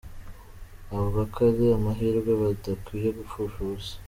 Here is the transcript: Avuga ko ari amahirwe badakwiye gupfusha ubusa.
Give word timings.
Avuga 0.95 1.21
ko 1.31 1.37
ari 1.49 1.65
amahirwe 1.77 2.31
badakwiye 2.41 3.07
gupfusha 3.17 3.57
ubusa. 3.65 3.95